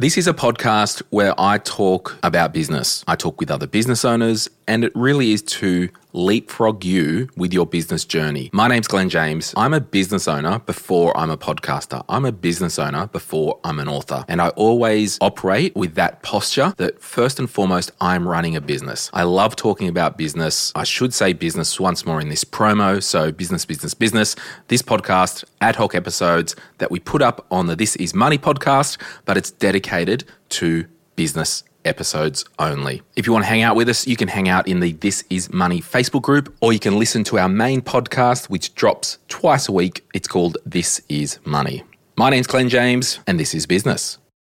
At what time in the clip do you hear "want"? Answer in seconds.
33.32-33.44